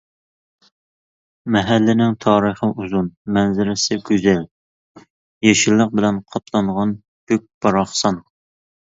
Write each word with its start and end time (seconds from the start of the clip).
مەھەللىنىڭ 1.55 2.15
تارىخى 2.25 2.71
ئۇزۇن، 2.73 3.13
مەنزىرىسى 3.37 4.01
گۈزەل، 4.09 4.43
يېشىللىق 5.51 5.97
بىلەن 6.01 6.23
قاپلانغان، 6.35 6.99
بۈك-باراقسان. 7.13 8.23